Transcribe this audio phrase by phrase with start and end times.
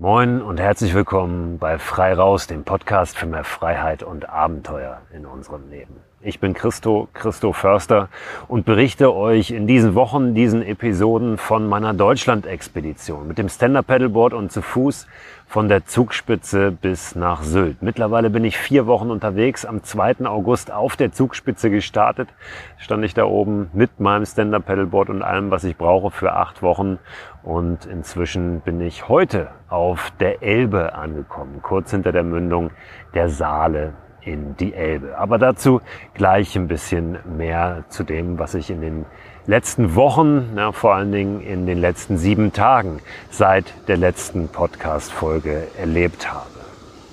[0.00, 5.26] Moin und herzlich willkommen bei Frei Raus, dem Podcast für mehr Freiheit und Abenteuer in
[5.26, 5.96] unserem Leben.
[6.20, 8.08] Ich bin Christo, Christo Förster
[8.46, 14.52] und berichte euch in diesen Wochen, diesen Episoden von meiner Deutschland-Expedition mit dem Stand-Up-Paddleboard und
[14.52, 15.08] zu Fuß
[15.46, 17.82] von der Zugspitze bis nach Sylt.
[17.82, 19.64] Mittlerweile bin ich vier Wochen unterwegs.
[19.64, 20.26] Am 2.
[20.26, 22.28] August auf der Zugspitze gestartet.
[22.76, 26.98] Stand ich da oben mit meinem Stand-Up-Paddleboard und allem, was ich brauche für acht Wochen.
[27.42, 32.70] Und inzwischen bin ich heute auf der Elbe angekommen, kurz hinter der Mündung
[33.14, 35.16] der Saale in die Elbe.
[35.16, 35.80] Aber dazu
[36.14, 39.06] gleich ein bisschen mehr zu dem, was ich in den
[39.46, 45.68] letzten Wochen, ja, vor allen Dingen in den letzten sieben Tagen seit der letzten Podcast-Folge
[45.78, 46.46] erlebt habe.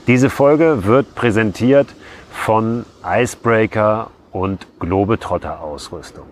[0.07, 1.87] Diese Folge wird präsentiert
[2.29, 6.25] von Icebreaker und Globetrotter-Ausrüstung.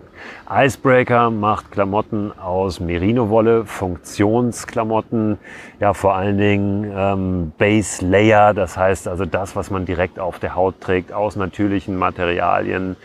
[0.51, 5.37] Icebreaker macht Klamotten aus Merino-Wolle, Funktionsklamotten,
[5.79, 10.37] ja vor allen Dingen ähm, Base Layer, das heißt also das, was man direkt auf
[10.39, 12.97] der Haut trägt, aus natürlichen Materialien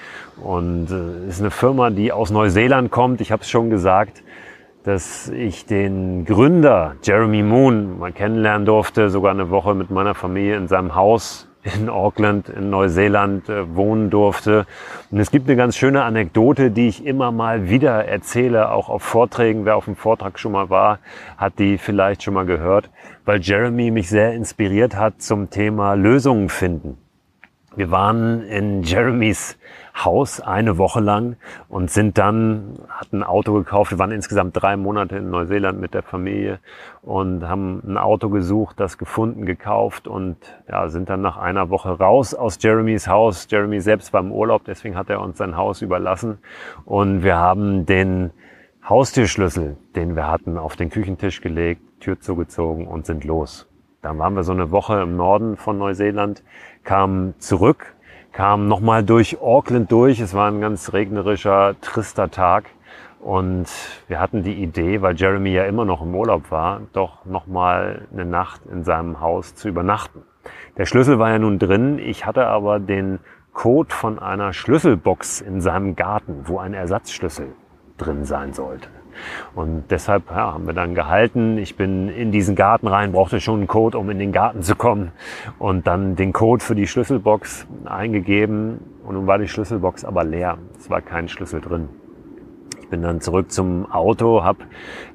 [0.43, 3.21] und äh, ist eine Firma, die aus Neuseeland kommt.
[3.21, 4.25] Ich habe es schon gesagt,
[4.83, 10.57] dass ich den Gründer Jeremy Moon mal kennenlernen durfte, sogar eine Woche mit meiner Familie
[10.57, 14.67] in seinem Haus in Auckland in Neuseeland äh, wohnen durfte.
[15.11, 19.03] Und es gibt eine ganz schöne Anekdote, die ich immer mal wieder erzähle, auch auf
[19.03, 19.65] Vorträgen.
[19.65, 20.99] Wer auf dem Vortrag schon mal war,
[21.37, 22.91] hat die vielleicht schon mal gehört,
[23.25, 26.99] weil Jeremy mich sehr inspiriert hat zum Thema Lösungen finden.
[27.79, 29.57] Wir waren in Jeremys
[29.95, 31.37] Haus eine Woche lang
[31.69, 33.93] und sind dann, hatten ein Auto gekauft.
[33.93, 36.59] Wir waren insgesamt drei Monate in Neuseeland mit der Familie
[37.03, 41.91] und haben ein Auto gesucht, das gefunden, gekauft und ja, sind dann nach einer Woche
[41.91, 43.47] raus aus Jeremys Haus.
[43.49, 46.39] Jeremy selbst war im Urlaub, deswegen hat er uns sein Haus überlassen
[46.85, 48.33] und wir haben den
[48.89, 53.69] Haustürschlüssel, den wir hatten, auf den Küchentisch gelegt, Tür zugezogen und sind los.
[54.01, 56.45] Dann waren wir so eine Woche im Norden von Neuseeland,
[56.89, 57.95] kamen zurück
[58.39, 60.21] kam nochmal durch Auckland durch.
[60.21, 62.67] Es war ein ganz regnerischer, trister Tag.
[63.19, 63.67] Und
[64.07, 68.25] wir hatten die Idee, weil Jeremy ja immer noch im Urlaub war, doch nochmal eine
[68.25, 70.23] Nacht in seinem Haus zu übernachten.
[70.77, 71.99] Der Schlüssel war ja nun drin.
[71.99, 73.19] Ich hatte aber den
[73.53, 77.49] Code von einer Schlüsselbox in seinem Garten, wo ein Ersatzschlüssel
[77.97, 78.89] drin sein sollte.
[79.55, 81.59] Und deshalb ja, haben wir dann gehalten.
[81.59, 84.77] Ich bin in diesen Garten rein, brauchte schon einen Code, um in den Garten zu
[84.77, 85.13] kommen.
[85.59, 88.81] Und dann den Code für die Schlüsselbox eingegeben.
[89.05, 90.59] Und nun war die Schlüsselbox aber leer.
[90.79, 91.89] Es war kein Schlüssel drin.
[92.89, 94.61] Ich bin dann zurück zum Auto, habe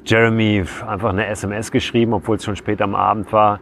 [0.05, 3.61] Jeremy einfach eine SMS geschrieben, obwohl es schon spät am Abend war,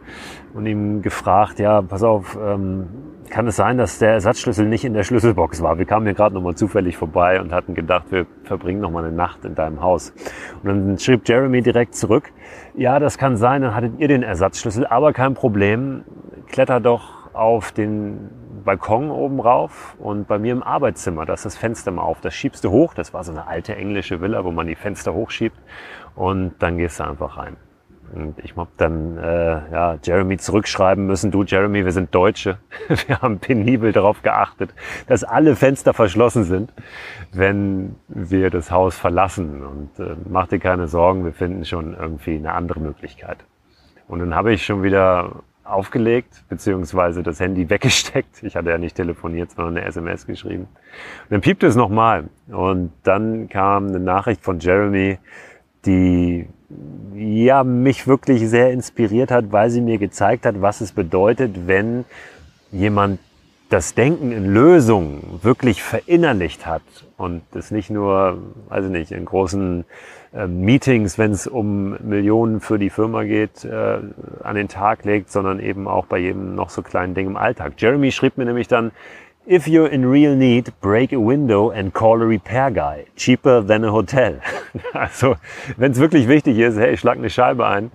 [0.54, 2.88] und ihm gefragt, ja, pass auf, ähm,
[3.30, 5.78] kann es sein, dass der Ersatzschlüssel nicht in der Schlüsselbox war.
[5.78, 9.44] Wir kamen hier gerade nochmal zufällig vorbei und hatten gedacht, wir verbringen nochmal eine Nacht
[9.46, 10.12] in deinem Haus.
[10.62, 12.30] Und dann schrieb Jeremy direkt zurück,
[12.74, 16.04] ja, das kann sein, dann hattet ihr den Ersatzschlüssel, aber kein Problem,
[16.48, 18.28] kletter doch auf den
[18.64, 22.20] Balkon oben rauf und bei mir im Arbeitszimmer, da ist das Fenster mal auf.
[22.20, 25.14] Das schiebst du hoch, das war so eine alte englische Villa, wo man die Fenster
[25.14, 25.56] hochschiebt
[26.14, 27.56] und dann gehst du einfach rein.
[28.14, 32.58] Und ich habe dann äh, ja, Jeremy zurückschreiben müssen, du Jeremy, wir sind Deutsche.
[33.06, 34.74] Wir haben penibel darauf geachtet,
[35.06, 36.72] dass alle Fenster verschlossen sind,
[37.32, 39.64] wenn wir das Haus verlassen.
[39.64, 43.38] Und äh, mach dir keine Sorgen, wir finden schon irgendwie eine andere Möglichkeit.
[44.08, 48.42] Und dann habe ich schon wieder aufgelegt, beziehungsweise das Handy weggesteckt.
[48.42, 50.64] Ich hatte ja nicht telefoniert, sondern eine SMS geschrieben.
[50.64, 52.24] Und dann piepte es nochmal.
[52.48, 55.18] Und dann kam eine Nachricht von Jeremy,
[55.86, 56.48] die
[57.44, 62.04] ja, mich wirklich sehr inspiriert hat, weil sie mir gezeigt hat, was es bedeutet, wenn
[62.70, 63.20] jemand
[63.68, 66.82] das Denken in Lösungen wirklich verinnerlicht hat
[67.16, 68.38] und es nicht nur,
[68.68, 69.84] weiß ich nicht, in großen
[70.34, 73.98] äh, Meetings, wenn es um Millionen für die Firma geht, äh,
[74.42, 77.74] an den Tag legt, sondern eben auch bei jedem noch so kleinen Ding im Alltag.
[77.78, 78.92] Jeremy schrieb mir nämlich dann,
[79.44, 83.06] If you're in real need, break a window and call a repair guy.
[83.16, 84.40] Cheaper than a hotel.
[84.94, 85.36] Also,
[85.76, 87.90] wenn es wirklich wichtig ist, hey, schlag eine Scheibe ein,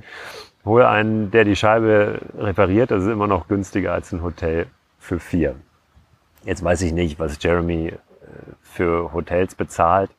[0.66, 2.92] hol einen, der die Scheibe repariert.
[2.92, 4.68] Das ist immer noch günstiger als ein Hotel
[5.00, 5.56] für vier.
[6.44, 7.95] Jetzt weiß ich nicht, was Jeremy äh,
[8.62, 10.12] für Hotels bezahlt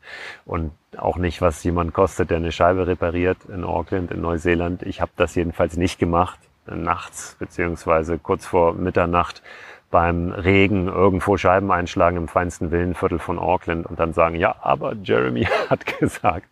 [0.46, 4.82] und auch nicht, was jemand kostet, der eine Scheibe repariert in Auckland, in Neuseeland.
[4.82, 9.42] Ich habe das jedenfalls nicht gemacht, nachts beziehungsweise kurz vor Mitternacht
[9.90, 14.94] beim Regen irgendwo Scheiben einschlagen im feinsten Villenviertel von Auckland und dann sagen, ja, aber
[15.02, 16.46] Jeremy hat gesagt.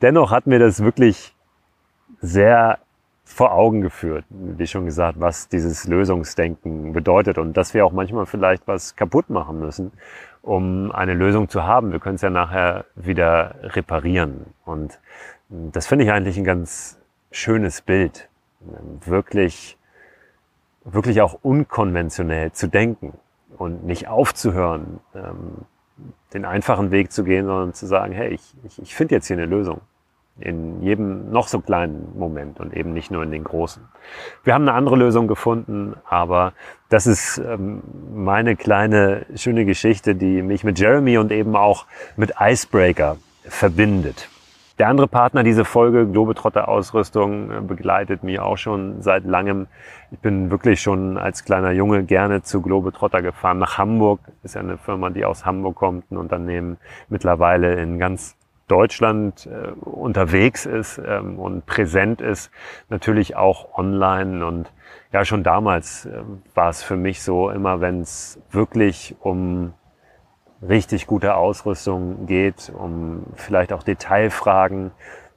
[0.00, 1.34] Dennoch hat mir das wirklich
[2.20, 2.78] sehr
[3.24, 8.26] vor Augen geführt, wie schon gesagt, was dieses Lösungsdenken bedeutet und dass wir auch manchmal
[8.26, 9.92] vielleicht was kaputt machen müssen,
[10.42, 11.90] um eine Lösung zu haben.
[11.90, 14.98] Wir können es ja nachher wieder reparieren und
[15.48, 16.98] das finde ich eigentlich ein ganz
[17.30, 18.28] schönes Bild
[19.04, 19.76] wirklich,
[20.84, 23.14] wirklich auch unkonventionell zu denken
[23.56, 25.64] und nicht aufzuhören, ähm,
[26.32, 29.36] den einfachen Weg zu gehen, sondern zu sagen, hey, ich, ich, ich finde jetzt hier
[29.36, 29.80] eine Lösung.
[30.40, 33.84] In jedem noch so kleinen Moment und eben nicht nur in den großen.
[34.42, 36.54] Wir haben eine andere Lösung gefunden, aber
[36.88, 37.82] das ist ähm,
[38.12, 44.28] meine kleine schöne Geschichte, die mich mit Jeremy und eben auch mit Icebreaker verbindet.
[44.78, 49.68] Der andere Partner diese Folge, Globetrotter Ausrüstung, äh, begleitet mich auch schon seit langem.
[50.10, 54.18] Ich bin wirklich schon als kleiner Junge gerne zu Globetrotter gefahren nach Hamburg.
[54.42, 56.78] Ist ja eine Firma, die aus Hamburg kommt, ein Unternehmen
[57.08, 58.36] mittlerweile in ganz
[58.66, 62.50] Deutschland äh, unterwegs ist ähm, und präsent ist,
[62.88, 64.44] natürlich auch online.
[64.44, 64.72] Und
[65.12, 66.22] ja, schon damals äh,
[66.54, 69.74] war es für mich so, immer wenn es wirklich um
[70.68, 74.90] richtig gute Ausrüstung geht, um vielleicht auch Detailfragen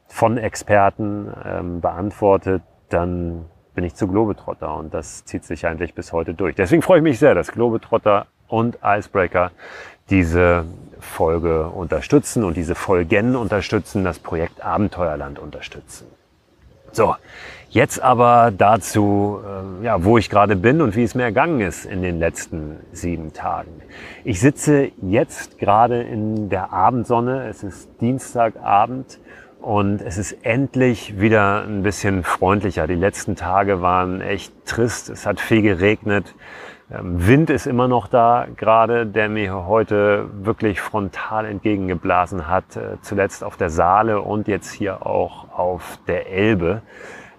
[0.08, 3.46] von Experten ähm, beantwortet, dann
[3.76, 6.56] bin ich zu Globetrotter und das zieht sich eigentlich bis heute durch.
[6.56, 9.52] Deswegen freue ich mich sehr, dass Globetrotter und Icebreaker
[10.10, 10.66] diese
[11.00, 16.08] Folge unterstützen und diese Folgen unterstützen, das Projekt Abenteuerland unterstützen.
[16.98, 17.16] So,
[17.70, 21.86] jetzt aber dazu, äh, ja, wo ich gerade bin und wie es mir ergangen ist
[21.86, 23.70] in den letzten sieben Tagen.
[24.24, 27.48] Ich sitze jetzt gerade in der Abendsonne.
[27.50, 29.20] Es ist Dienstagabend
[29.62, 32.88] und es ist endlich wieder ein bisschen freundlicher.
[32.88, 35.10] Die letzten Tage waren echt trist.
[35.10, 36.34] Es hat viel geregnet.
[36.90, 42.98] Ähm, Wind ist immer noch da, gerade der mir heute wirklich frontal entgegengeblasen hat, äh,
[43.02, 46.82] zuletzt auf der Saale und jetzt hier auch auf der Elbe.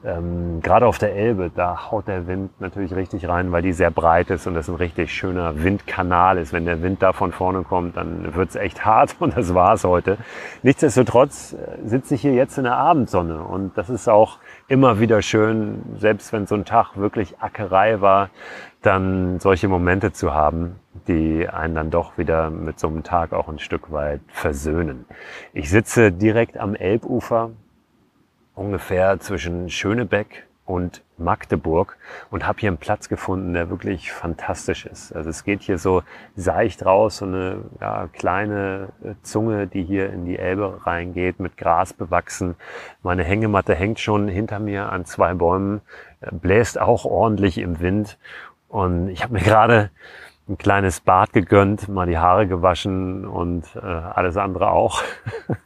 [0.04, 3.90] Ähm, gerade auf der Elbe, da haut der Wind natürlich richtig rein, weil die sehr
[3.90, 6.52] breit ist und das ein richtig schöner Windkanal ist.
[6.52, 10.18] Wenn der Wind da von vorne kommt, dann wird's echt hart und das war's heute.
[10.62, 15.20] Nichtsdestotrotz äh, sitze ich hier jetzt in der Abendsonne und das ist auch immer wieder
[15.20, 18.30] schön, selbst wenn so ein Tag wirklich Ackerei war,
[18.82, 20.76] dann solche Momente zu haben,
[21.08, 25.04] die einen dann doch wieder mit so einem Tag auch ein Stück weit versöhnen.
[25.52, 27.50] Ich sitze direkt am Elbufer
[28.54, 31.96] ungefähr zwischen Schönebeck und Magdeburg
[32.30, 35.16] und habe hier einen Platz gefunden, der wirklich fantastisch ist.
[35.16, 36.02] Also es geht hier so
[36.36, 41.56] seicht raus, so eine ja, kleine äh, Zunge, die hier in die Elbe reingeht, mit
[41.56, 42.54] Gras bewachsen.
[43.02, 45.80] Meine Hängematte hängt schon hinter mir an zwei Bäumen,
[46.20, 48.18] äh, bläst auch ordentlich im Wind.
[48.68, 49.90] Und ich habe mir gerade
[50.48, 55.02] ein kleines Bad gegönnt, mal die Haare gewaschen und äh, alles andere auch.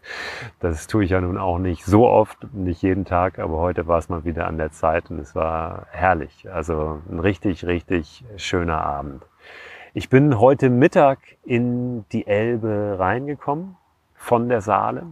[0.60, 3.98] Das tue ich ja nun auch nicht so oft, nicht jeden Tag, aber heute war
[3.98, 6.48] es mal wieder an der Zeit und es war herrlich.
[6.52, 9.24] Also ein richtig, richtig schöner Abend.
[9.92, 13.76] Ich bin heute Mittag in die Elbe reingekommen
[14.14, 15.06] von der Saale,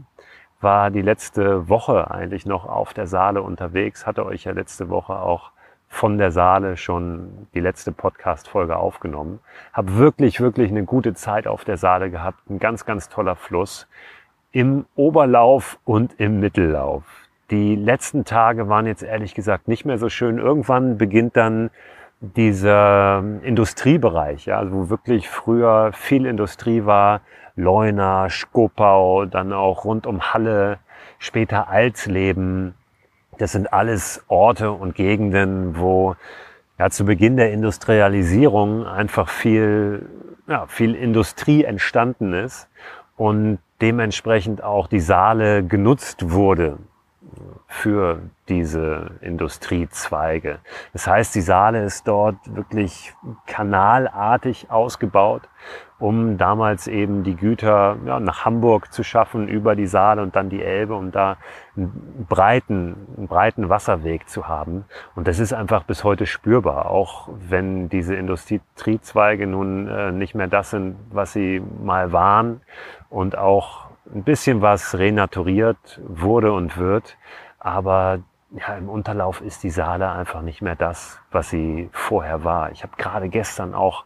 [0.60, 5.18] war die letzte Woche eigentlich noch auf der Saale unterwegs, hatte euch ja letzte Woche
[5.18, 5.50] auch
[5.90, 9.40] von der Saale schon die letzte Podcast-Folge aufgenommen.
[9.72, 12.48] Hab wirklich, wirklich eine gute Zeit auf der Saale gehabt.
[12.48, 13.88] Ein ganz, ganz toller Fluss
[14.52, 17.02] im Oberlauf und im Mittellauf.
[17.50, 20.38] Die letzten Tage waren jetzt ehrlich gesagt nicht mehr so schön.
[20.38, 21.70] Irgendwann beginnt dann
[22.20, 27.20] dieser Industriebereich, ja, also wo wirklich früher viel Industrie war,
[27.56, 30.78] Leuna, Skopau, dann auch rund um Halle,
[31.18, 32.74] später Alsleben,
[33.40, 36.16] das sind alles Orte und Gegenden, wo
[36.78, 40.06] ja, zu Beginn der Industrialisierung einfach viel,
[40.46, 42.68] ja, viel Industrie entstanden ist
[43.16, 46.78] und dementsprechend auch die Saale genutzt wurde
[47.66, 50.58] für diese Industriezweige.
[50.92, 53.14] Das heißt, die Saale ist dort wirklich
[53.46, 55.42] kanalartig ausgebaut,
[55.98, 60.48] um damals eben die Güter ja, nach Hamburg zu schaffen, über die Saale und dann
[60.48, 61.36] die Elbe, um da
[61.76, 64.84] einen breiten, einen breiten Wasserweg zu haben.
[65.14, 70.48] Und das ist einfach bis heute spürbar, auch wenn diese Industriezweige nun äh, nicht mehr
[70.48, 72.62] das sind, was sie mal waren
[73.10, 77.16] und auch ein bisschen was renaturiert wurde und wird.
[77.58, 78.20] Aber
[78.52, 82.72] ja, im Unterlauf ist die Saale einfach nicht mehr das, was sie vorher war.
[82.72, 84.04] Ich habe gerade gestern auch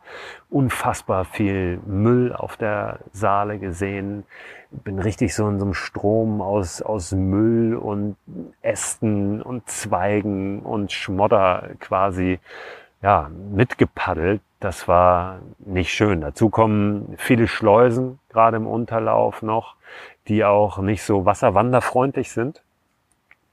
[0.50, 4.24] unfassbar viel Müll auf der Saale gesehen.
[4.70, 8.16] Bin richtig so in so einem Strom aus, aus Müll und
[8.60, 12.38] Ästen und Zweigen und Schmodder quasi
[13.04, 14.40] ja, mitgepaddelt.
[14.60, 16.22] Das war nicht schön.
[16.22, 19.76] Dazu kommen viele Schleusen, gerade im Unterlauf noch,
[20.26, 22.62] die auch nicht so wasserwanderfreundlich sind.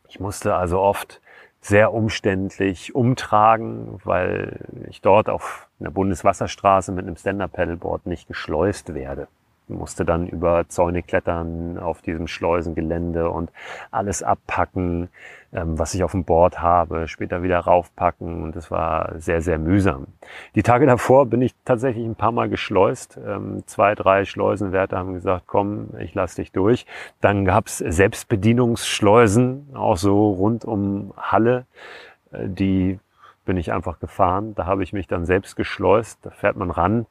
[0.07, 1.19] Ich musste also oft
[1.59, 9.27] sehr umständlich umtragen, weil ich dort auf einer Bundeswasserstraße mit einem Stand-Up-Paddleboard nicht geschleust werde.
[9.67, 13.51] Musste dann über Zäune klettern auf diesem Schleusengelände und
[13.89, 15.09] alles abpacken,
[15.53, 19.57] ähm, was ich auf dem Board habe, später wieder raufpacken und es war sehr, sehr
[19.57, 20.07] mühsam.
[20.55, 23.19] Die Tage davor bin ich tatsächlich ein paar Mal geschleust.
[23.25, 26.85] Ähm, zwei, drei Schleusenwärter haben gesagt, komm, ich lass dich durch.
[27.19, 31.65] Dann gab's Selbstbedienungsschleusen, auch so rund um Halle,
[32.31, 32.99] äh, die
[33.43, 34.53] bin ich einfach gefahren.
[34.55, 36.19] Da habe ich mich dann selbst geschleust.
[36.21, 37.07] Da fährt man ran,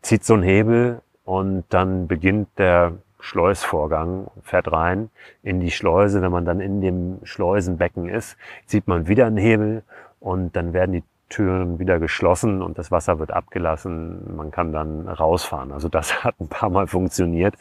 [0.00, 5.10] zieht so einen Hebel und dann beginnt der Schleusvorgang, fährt rein
[5.42, 6.20] in die Schleuse.
[6.22, 8.36] Wenn man dann in dem Schleusenbecken ist,
[8.66, 9.84] zieht man wieder einen Hebel
[10.18, 14.36] und dann werden die Türen wieder geschlossen und das Wasser wird abgelassen.
[14.36, 15.72] Man kann dann rausfahren.
[15.72, 17.54] Also das hat ein paar Mal funktioniert,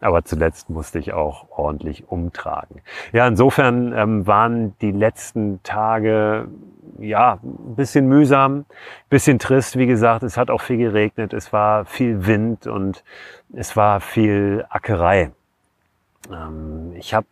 [0.00, 2.82] aber zuletzt musste ich auch ordentlich umtragen.
[3.12, 6.46] Ja, insofern ähm, waren die letzten Tage
[6.98, 8.64] ja, ein bisschen mühsam,
[9.08, 9.76] bisschen trist.
[9.76, 13.04] Wie gesagt, es hat auch viel geregnet, es war viel Wind und
[13.52, 15.32] es war viel Ackerei.
[16.30, 17.26] Ähm, ich habe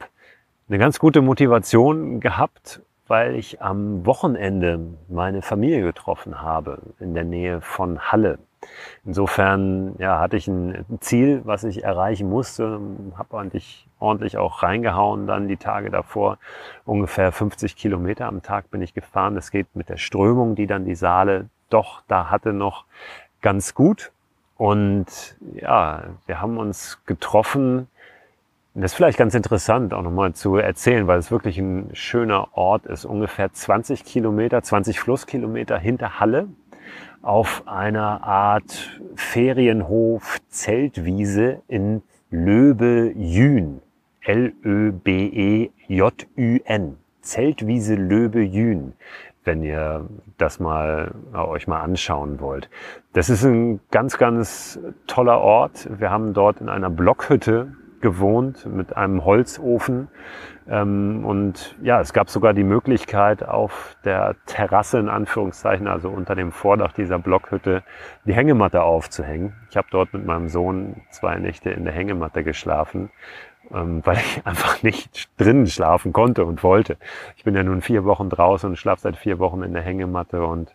[0.68, 7.24] eine ganz gute Motivation gehabt, weil ich am Wochenende meine Familie getroffen habe in der
[7.24, 8.38] Nähe von Halle.
[9.04, 12.80] Insofern ja, hatte ich ein Ziel, was ich erreichen musste,
[13.16, 16.38] habe ordentlich, ordentlich auch reingehauen dann die Tage davor.
[16.84, 19.34] Ungefähr 50 Kilometer am Tag bin ich gefahren.
[19.34, 22.84] Das geht mit der Strömung, die dann die Saale doch da hatte, noch
[23.42, 24.12] ganz gut.
[24.56, 25.06] Und
[25.54, 27.88] ja, wir haben uns getroffen.
[28.74, 32.86] Das ist vielleicht ganz interessant auch nochmal zu erzählen, weil es wirklich ein schöner Ort
[32.86, 33.04] ist.
[33.04, 36.48] Ungefähr 20 Kilometer, 20 Flusskilometer hinter Halle
[37.24, 43.80] auf einer Art Ferienhof Zeltwiese in Löbe-Jün.
[44.22, 44.56] L-Ö-B-E-J-Ü-N.
[47.20, 48.92] Zeltwiese Löbe-Jün,
[49.44, 52.68] wenn ihr das mal euch mal anschauen wollt.
[53.14, 55.88] Das ist ein ganz, ganz toller Ort.
[55.98, 60.08] Wir haben dort in einer Blockhütte gewohnt mit einem Holzofen.
[60.68, 66.34] Ähm, und ja, es gab sogar die Möglichkeit, auf der Terrasse in Anführungszeichen, also unter
[66.34, 67.82] dem Vordach dieser Blockhütte,
[68.26, 69.54] die Hängematte aufzuhängen.
[69.70, 73.10] Ich habe dort mit meinem Sohn zwei Nächte in der Hängematte geschlafen,
[73.72, 76.98] ähm, weil ich einfach nicht drinnen schlafen konnte und wollte.
[77.36, 80.44] Ich bin ja nun vier Wochen draußen und schlafe seit vier Wochen in der Hängematte
[80.44, 80.74] und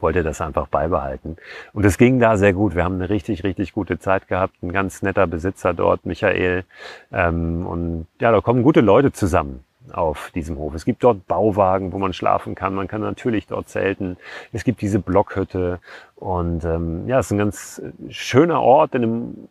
[0.00, 1.36] wollte das einfach beibehalten.
[1.72, 2.74] Und es ging da sehr gut.
[2.74, 4.62] Wir haben eine richtig, richtig gute Zeit gehabt.
[4.62, 6.64] Ein ganz netter Besitzer dort, Michael.
[7.12, 10.74] Ähm, und ja, da kommen gute Leute zusammen auf diesem Hof.
[10.74, 12.74] Es gibt dort Bauwagen, wo man schlafen kann.
[12.74, 14.16] Man kann natürlich dort zelten.
[14.52, 15.80] Es gibt diese Blockhütte.
[16.16, 19.48] Und ähm, ja, es ist ein ganz schöner Ort in einem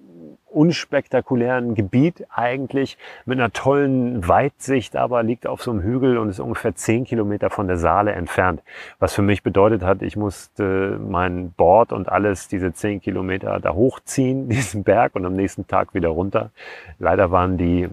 [0.52, 6.40] unspektakulären Gebiet eigentlich mit einer tollen Weitsicht, aber liegt auf so einem Hügel und ist
[6.40, 8.62] ungefähr zehn Kilometer von der Saale entfernt.
[9.00, 13.74] Was für mich bedeutet hat, ich musste mein Board und alles diese zehn Kilometer da
[13.74, 16.52] hochziehen, diesen Berg und am nächsten Tag wieder runter.
[17.00, 17.90] Leider waren die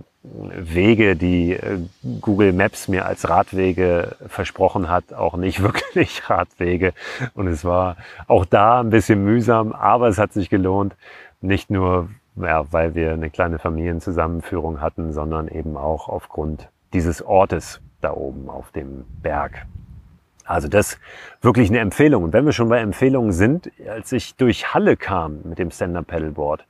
[0.57, 1.79] Wege, die äh,
[2.21, 6.93] Google Maps mir als Radwege versprochen hat, auch nicht wirklich Radwege.
[7.35, 7.97] Und es war
[8.27, 10.97] auch da ein bisschen mühsam, aber es hat sich gelohnt.
[11.41, 17.81] Nicht nur ja, weil wir eine kleine Familienzusammenführung hatten, sondern eben auch aufgrund dieses Ortes
[18.00, 19.66] da oben auf dem Berg.
[20.45, 20.99] Also das
[21.40, 22.23] wirklich eine Empfehlung.
[22.23, 26.07] Und wenn wir schon bei Empfehlungen sind, als ich durch Halle kam mit dem Stand-Up
[26.07, 26.64] Paddleboard,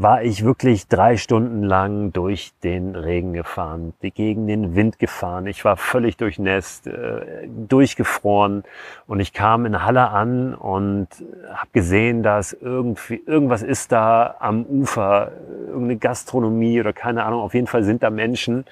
[0.00, 5.48] war ich wirklich drei Stunden lang durch den Regen gefahren, gegen den Wind gefahren.
[5.48, 8.62] Ich war völlig durchnässt, äh, durchgefroren
[9.08, 11.08] und ich kam in Halle an und
[11.48, 15.32] habe gesehen, dass irgendwie irgendwas ist da am Ufer,
[15.66, 17.40] irgendeine Gastronomie oder keine Ahnung.
[17.40, 18.66] Auf jeden Fall sind da Menschen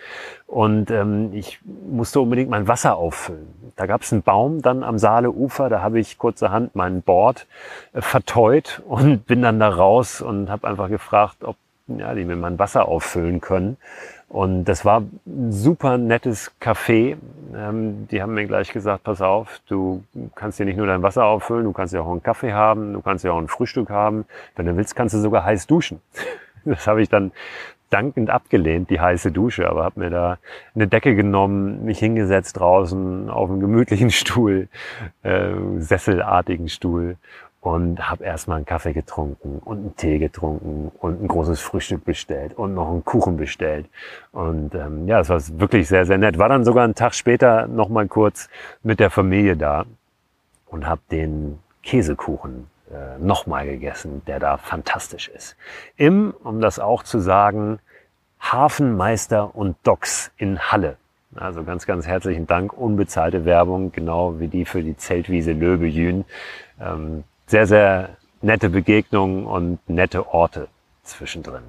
[0.47, 3.49] und ähm, ich musste unbedingt mein Wasser auffüllen.
[3.77, 7.47] Da gab es einen Baum dann am Saaleufer, da habe ich kurzerhand mein Board
[7.93, 11.57] äh, verteut und bin dann da raus und habe einfach gefragt, ob
[11.89, 13.77] ja, die mir mein Wasser auffüllen können.
[14.29, 17.17] Und das war ein super nettes Café.
[17.55, 20.03] Ähm, die haben mir gleich gesagt, pass auf, du
[20.35, 23.01] kannst dir nicht nur dein Wasser auffüllen, du kannst ja auch einen Kaffee haben, du
[23.01, 24.25] kannst ja auch ein Frühstück haben.
[24.57, 26.01] Wenn du willst, kannst du sogar heiß duschen.
[26.69, 27.31] Das habe ich dann
[27.91, 30.39] dankend abgelehnt, die heiße Dusche, aber habe mir da
[30.75, 34.69] eine Decke genommen, mich hingesetzt draußen auf einem gemütlichen Stuhl,
[35.23, 37.17] äh, sesselartigen Stuhl
[37.61, 42.55] und habe erstmal einen Kaffee getrunken und einen Tee getrunken und ein großes Frühstück bestellt
[42.57, 43.87] und noch einen Kuchen bestellt.
[44.31, 46.39] Und ähm, ja, es war wirklich sehr, sehr nett.
[46.39, 48.49] War dann sogar einen Tag später noch mal kurz
[48.85, 49.85] mit der Familie da
[50.67, 55.57] und habe den Käsekuchen äh, nochmal gegessen, der da fantastisch ist.
[55.97, 57.79] Im, um das auch zu sagen,
[58.41, 60.97] Hafenmeister und Docks in Halle.
[61.35, 62.73] Also ganz, ganz herzlichen Dank.
[62.73, 66.25] Unbezahlte Werbung, genau wie die für die Zeltwiese Löbejün.
[66.81, 70.69] Ähm, sehr, sehr nette Begegnungen und nette Orte.
[71.03, 71.63] zwischendrin.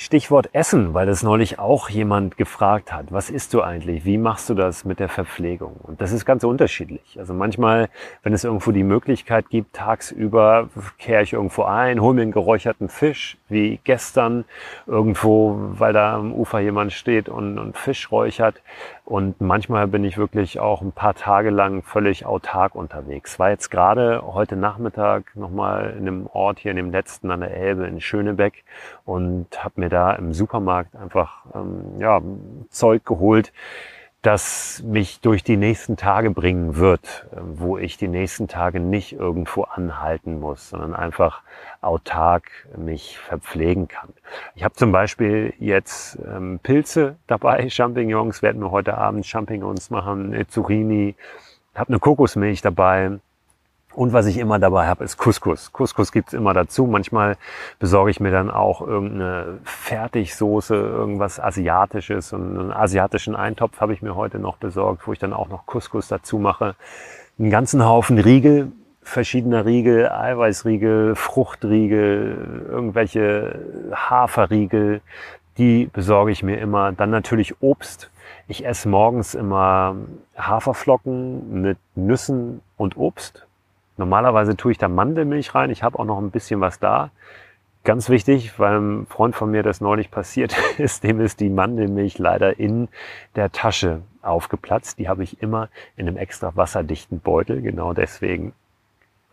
[0.00, 3.10] Stichwort Essen, weil das neulich auch jemand gefragt hat.
[3.10, 4.04] Was isst du eigentlich?
[4.04, 5.72] Wie machst du das mit der Verpflegung?
[5.82, 7.16] Und das ist ganz unterschiedlich.
[7.18, 7.88] Also manchmal,
[8.22, 12.88] wenn es irgendwo die Möglichkeit gibt, tagsüber kehre ich irgendwo ein, hole mir einen geräucherten
[12.88, 14.44] Fisch, wie gestern
[14.86, 18.62] irgendwo, weil da am Ufer jemand steht und, und Fisch räuchert.
[19.04, 23.38] Und manchmal bin ich wirklich auch ein paar Tage lang völlig autark unterwegs.
[23.38, 27.56] War jetzt gerade heute Nachmittag nochmal in einem Ort hier in dem letzten an der
[27.56, 28.64] Elbe in Schönebeck
[29.04, 32.20] und habe mir da im Supermarkt einfach ähm, ja,
[32.70, 33.52] Zeug geholt,
[34.28, 39.14] das mich durch die nächsten Tage bringen wird, äh, wo ich die nächsten Tage nicht
[39.14, 41.40] irgendwo anhalten muss, sondern einfach
[41.80, 44.10] autark mich verpflegen kann.
[44.54, 50.36] Ich habe zum Beispiel jetzt ähm, Pilze dabei, Champignons, werden wir heute Abend Champignons machen,
[50.48, 51.16] Zucchini,
[51.74, 53.20] habe eine Kokosmilch dabei,
[53.98, 55.72] und was ich immer dabei habe, ist Couscous.
[55.72, 56.86] Couscous gibt's immer dazu.
[56.86, 57.36] Manchmal
[57.80, 62.32] besorge ich mir dann auch irgendeine Fertigsoße, irgendwas Asiatisches.
[62.32, 65.66] Und einen asiatischen Eintopf habe ich mir heute noch besorgt, wo ich dann auch noch
[65.66, 66.76] Couscous dazu mache.
[67.40, 68.70] Einen ganzen Haufen Riegel,
[69.02, 75.00] verschiedener Riegel, Eiweißriegel, Fruchtriegel, irgendwelche Haferriegel.
[75.56, 76.92] Die besorge ich mir immer.
[76.92, 78.12] Dann natürlich Obst.
[78.46, 79.96] Ich esse morgens immer
[80.36, 83.47] Haferflocken mit Nüssen und Obst
[83.98, 85.70] Normalerweise tue ich da Mandelmilch rein.
[85.70, 87.10] Ich habe auch noch ein bisschen was da.
[87.84, 92.18] Ganz wichtig, weil ein Freund von mir das neulich passiert ist, dem ist die Mandelmilch
[92.18, 92.88] leider in
[93.34, 94.98] der Tasche aufgeplatzt.
[94.98, 98.52] Die habe ich immer in einem extra wasserdichten Beutel, genau deswegen.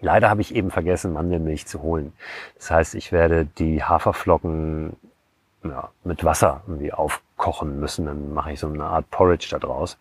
[0.01, 2.13] Leider habe ich eben vergessen, Mandelmilch zu holen.
[2.57, 4.95] Das heißt, ich werde die Haferflocken
[5.63, 8.05] ja, mit Wasser irgendwie aufkochen müssen.
[8.05, 9.97] Dann mache ich so eine Art Porridge da draus.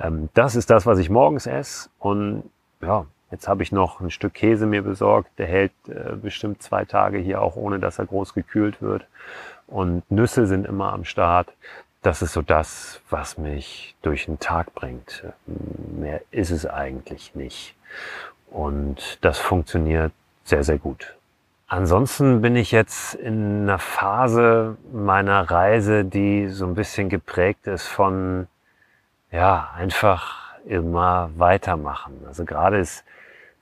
[0.00, 1.88] Ähm, das ist das, was ich morgens esse.
[1.98, 2.44] Und
[2.80, 5.28] ja, Jetzt habe ich noch ein Stück Käse mir besorgt.
[5.38, 9.06] Der hält äh, bestimmt zwei Tage hier auch, ohne dass er groß gekühlt wird.
[9.66, 11.52] Und Nüsse sind immer am Start.
[12.00, 15.24] Das ist so das, was mich durch den Tag bringt.
[15.46, 17.74] Mehr ist es eigentlich nicht.
[18.52, 20.12] Und das funktioniert
[20.44, 21.16] sehr, sehr gut.
[21.66, 27.88] Ansonsten bin ich jetzt in einer Phase meiner Reise, die so ein bisschen geprägt ist
[27.88, 28.46] von,
[29.32, 32.22] ja, einfach immer weitermachen.
[32.28, 33.02] Also gerade ist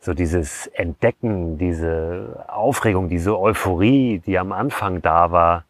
[0.02, 5.64] so dieses Entdecken, diese Aufregung, diese Euphorie, die am Anfang da war,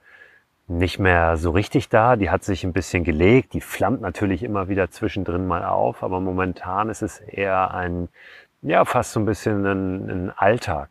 [0.68, 2.16] nicht mehr so richtig da.
[2.16, 3.52] Die hat sich ein bisschen gelegt.
[3.52, 6.02] Die flammt natürlich immer wieder zwischendrin mal auf.
[6.02, 8.08] Aber momentan ist es eher ein,
[8.62, 10.88] ja, fast so ein bisschen ein, ein Alltag.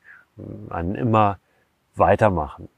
[0.70, 1.40] Ein immer
[1.96, 2.70] weitermachen.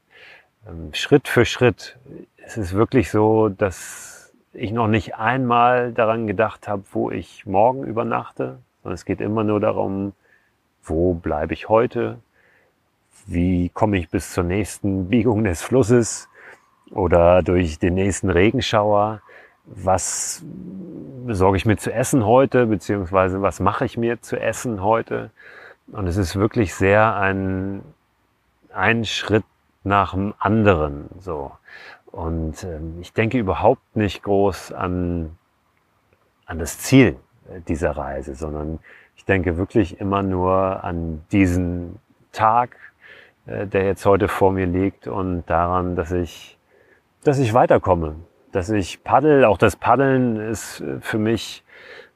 [0.66, 1.98] Ähm, Schritt für Schritt
[2.46, 7.84] ist es wirklich so, dass ich noch nicht einmal daran gedacht habe, wo ich morgen
[7.84, 10.14] übernachte, sondern es geht immer nur darum,
[10.84, 12.18] wo bleibe ich heute?
[13.26, 16.28] Wie komme ich bis zur nächsten Biegung des Flusses
[16.90, 19.22] oder durch den nächsten Regenschauer?
[19.66, 20.42] Was
[21.24, 25.30] besorge ich mir zu essen heute, beziehungsweise was mache ich mir zu essen heute?
[25.88, 27.82] Und es ist wirklich sehr ein,
[28.72, 29.44] ein Schritt
[29.84, 31.52] nach dem anderen, so.
[32.06, 35.36] Und ähm, ich denke überhaupt nicht groß an,
[36.46, 37.16] an das Ziel
[37.68, 38.78] dieser Reise, sondern
[39.16, 41.96] ich denke wirklich immer nur an diesen
[42.32, 42.76] Tag,
[43.46, 46.58] äh, der jetzt heute vor mir liegt und daran, dass ich,
[47.24, 48.16] dass ich weiterkomme,
[48.52, 49.44] dass ich paddel.
[49.44, 51.64] Auch das Paddeln ist äh, für mich,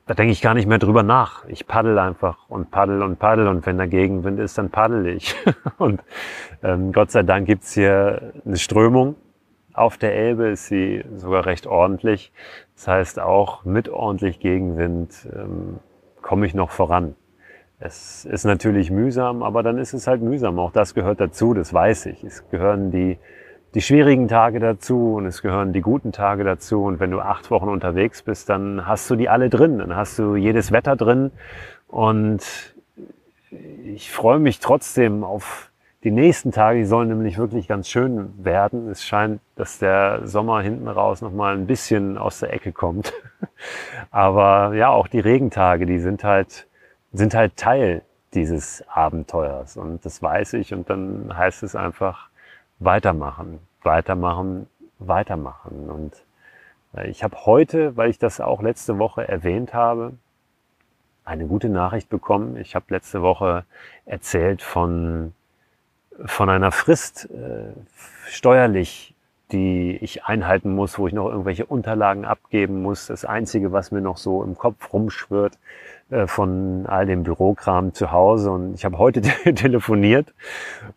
[0.06, 1.44] da denke ich gar nicht mehr drüber nach.
[1.48, 5.34] Ich paddel einfach und paddel und paddel und wenn der Gegenwind ist, dann paddel ich.
[5.78, 6.02] und
[6.62, 9.16] ähm, Gott sei Dank gibt's hier eine Strömung.
[9.74, 12.32] Auf der Elbe ist sie sogar recht ordentlich.
[12.74, 15.78] Das heißt, auch mit ordentlich Gegenwind ähm,
[16.22, 17.14] komme ich noch voran.
[17.80, 20.58] Es ist natürlich mühsam, aber dann ist es halt mühsam.
[20.58, 22.24] Auch das gehört dazu, das weiß ich.
[22.24, 23.18] Es gehören die,
[23.74, 26.82] die schwierigen Tage dazu und es gehören die guten Tage dazu.
[26.82, 29.78] Und wenn du acht Wochen unterwegs bist, dann hast du die alle drin.
[29.78, 31.30] Dann hast du jedes Wetter drin.
[31.86, 32.74] Und
[33.84, 35.67] ich freue mich trotzdem auf
[36.08, 36.78] die nächsten Tage.
[36.78, 38.88] Die sollen nämlich wirklich ganz schön werden.
[38.88, 43.12] Es scheint, dass der Sommer hinten raus nochmal ein bisschen aus der Ecke kommt.
[44.10, 46.66] Aber ja, auch die Regentage, die sind halt,
[47.12, 49.76] sind halt Teil dieses Abenteuers.
[49.76, 50.72] Und das weiß ich.
[50.72, 52.30] Und dann heißt es einfach
[52.78, 54.66] weitermachen, weitermachen,
[54.98, 55.90] weitermachen.
[55.90, 56.24] Und
[56.96, 60.14] äh, ich habe heute, weil ich das auch letzte Woche erwähnt habe,
[61.26, 62.56] eine gute Nachricht bekommen.
[62.56, 63.66] Ich habe letzte Woche
[64.06, 65.34] erzählt von,
[66.24, 67.72] von einer Frist äh,
[68.28, 69.14] steuerlich
[69.52, 73.06] die ich einhalten muss, wo ich noch irgendwelche Unterlagen abgeben muss.
[73.06, 75.58] Das Einzige, was mir noch so im Kopf rumschwirrt,
[76.10, 79.22] äh, von all dem Bürokram zu Hause und ich habe heute
[79.54, 80.34] telefoniert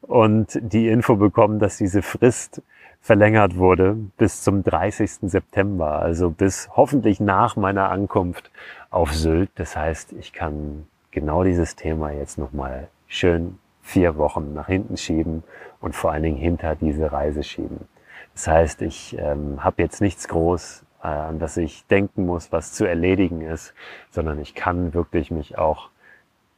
[0.01, 2.61] und die Info bekommen, dass diese Frist
[3.01, 5.11] verlängert wurde bis zum 30.
[5.23, 8.51] September, also bis hoffentlich nach meiner Ankunft
[8.89, 9.49] auf Sylt.
[9.55, 15.43] Das heißt, ich kann genau dieses Thema jetzt nochmal schön vier Wochen nach hinten schieben
[15.79, 17.87] und vor allen Dingen hinter diese Reise schieben.
[18.33, 22.73] Das heißt, ich ähm, habe jetzt nichts groß, äh, an das ich denken muss, was
[22.73, 23.73] zu erledigen ist,
[24.11, 25.89] sondern ich kann wirklich mich auch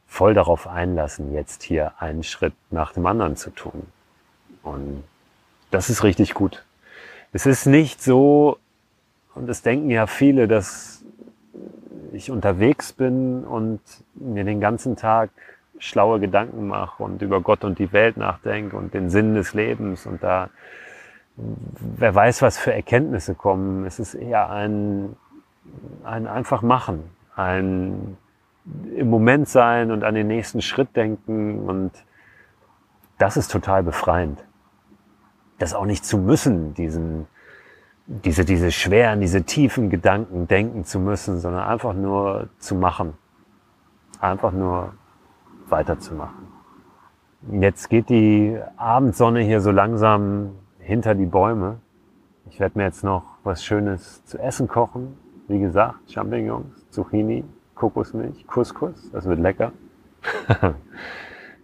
[0.06, 3.86] voll darauf einlassen, jetzt hier einen Schritt nach dem anderen zu tun.
[4.62, 5.02] Und
[5.70, 6.64] das ist richtig gut.
[7.32, 8.58] Es ist nicht so,
[9.34, 11.02] und das denken ja viele, dass
[12.12, 13.80] ich unterwegs bin und
[14.14, 15.30] mir den ganzen Tag
[15.78, 20.06] schlaue Gedanken mache und über Gott und die Welt nachdenke und den Sinn des Lebens
[20.06, 20.50] und da
[21.36, 23.84] wer weiß, was für Erkenntnisse kommen.
[23.86, 25.16] Es ist eher ein,
[26.04, 28.16] ein einfach machen, ein
[28.94, 31.92] im Moment sein und an den nächsten Schritt denken und
[33.18, 34.44] das ist total befreiend
[35.58, 37.26] das auch nicht zu müssen, diesen,
[38.06, 43.14] diese, diese schweren, diese tiefen Gedanken denken zu müssen, sondern einfach nur zu machen.
[44.20, 44.94] Einfach nur
[45.70, 46.48] weiterzumachen.
[47.50, 51.76] Jetzt geht die Abendsonne hier so langsam hinter die Bäume.
[52.50, 55.18] Ich werde mir jetzt noch was Schönes zu essen kochen.
[55.48, 59.10] Wie gesagt, Champignons, Zucchini, Kokosmilch, Couscous.
[59.12, 59.72] Das wird lecker.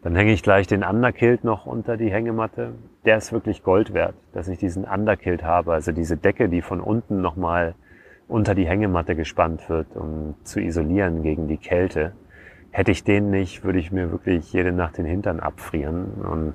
[0.03, 2.73] Dann hänge ich gleich den Underkilt noch unter die Hängematte.
[3.05, 6.81] Der ist wirklich Gold wert, dass ich diesen Underkilt habe, also diese Decke, die von
[6.81, 7.75] unten nochmal
[8.27, 12.13] unter die Hängematte gespannt wird, um zu isolieren gegen die Kälte.
[12.71, 16.55] Hätte ich den nicht, würde ich mir wirklich jede Nacht den Hintern abfrieren und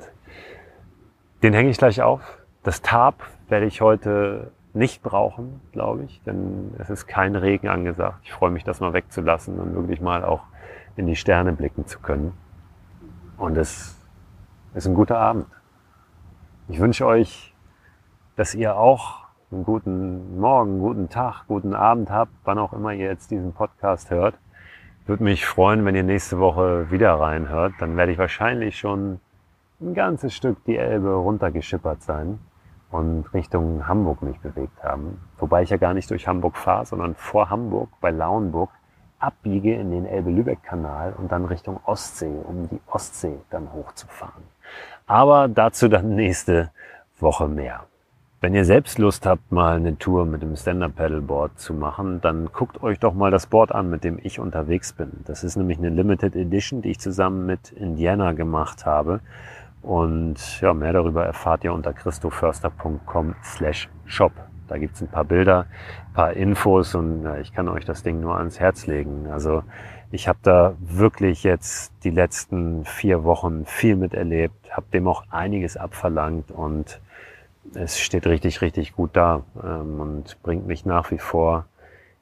[1.43, 2.39] den hänge ich gleich auf.
[2.63, 8.19] Das Tarp werde ich heute nicht brauchen, glaube ich, denn es ist kein Regen angesagt.
[8.23, 10.43] Ich freue mich, das mal wegzulassen und wirklich mal auch
[10.95, 12.34] in die Sterne blicken zu können.
[13.38, 13.97] Und es
[14.73, 15.47] ist ein guter Abend.
[16.67, 17.54] Ich wünsche euch,
[18.36, 23.08] dass ihr auch einen guten Morgen, guten Tag, guten Abend habt, wann auch immer ihr
[23.08, 24.36] jetzt diesen Podcast hört.
[25.07, 27.73] Würde mich freuen, wenn ihr nächste Woche wieder reinhört.
[27.79, 29.19] Dann werde ich wahrscheinlich schon
[29.79, 32.39] ein ganzes Stück die Elbe runtergeschippert sein
[32.89, 35.21] und Richtung Hamburg mich bewegt haben.
[35.37, 38.71] Wobei ich ja gar nicht durch Hamburg fahre, sondern vor Hamburg bei Lauenburg
[39.19, 44.43] abbiege in den Elbe-Lübeck-Kanal und dann Richtung Ostsee, um die Ostsee dann hochzufahren.
[45.05, 46.71] Aber dazu dann nächste
[47.19, 47.85] Woche mehr.
[48.45, 52.84] Wenn ihr selbst Lust habt, mal eine Tour mit dem Stand-Up-Paddleboard zu machen, dann guckt
[52.84, 55.10] euch doch mal das Board an, mit dem ich unterwegs bin.
[55.25, 59.21] Das ist nämlich eine Limited Edition, die ich zusammen mit Indiana gemacht habe.
[59.81, 64.34] Und ja, mehr darüber erfahrt ihr unter christoförster.com slash shop.
[64.67, 65.65] Da gibt's ein paar Bilder,
[66.10, 69.25] ein paar Infos und ja, ich kann euch das Ding nur ans Herz legen.
[69.31, 69.63] Also
[70.12, 75.77] ich habe da wirklich jetzt die letzten vier Wochen viel miterlebt, habe dem auch einiges
[75.77, 77.01] abverlangt und
[77.73, 81.65] es steht richtig, richtig gut da ähm, und bringt mich nach wie vor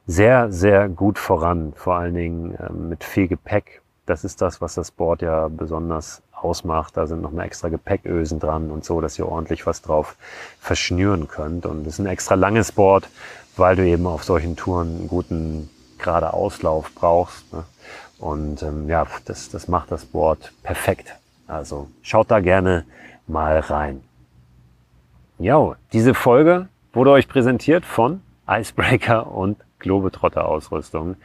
[0.05, 1.73] sehr, sehr gut voran.
[1.75, 3.81] Vor allen Dingen ähm, mit viel Gepäck.
[4.05, 6.97] Das ist das, was das Board ja besonders ausmacht.
[6.97, 10.17] Da sind noch mal extra Gepäckösen dran und so, dass ihr ordentlich was drauf
[10.59, 11.65] verschnüren könnt.
[11.65, 13.09] Und es ist ein extra langes Board,
[13.55, 17.51] weil du eben auf solchen Touren einen guten gerade Auslauf brauchst.
[17.53, 17.63] Ne?
[18.19, 21.15] Und ähm, ja, das, das macht das Board perfekt.
[21.47, 22.85] Also schaut da gerne
[23.27, 24.01] mal rein.
[25.43, 31.17] Ja, diese Folge wurde euch präsentiert von Icebreaker und Globetrotter-Ausrüstung.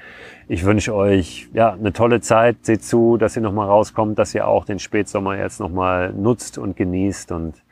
[0.48, 2.66] Ich wünsche euch ja eine tolle Zeit.
[2.66, 6.76] Seht zu, dass ihr nochmal rauskommt, dass ihr auch den Spätsommer jetzt nochmal nutzt und
[6.76, 7.62] genießt und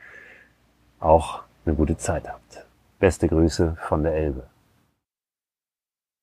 [1.01, 2.65] auch eine gute Zeit habt.
[2.97, 4.43] Beste Grüße von der Elbe.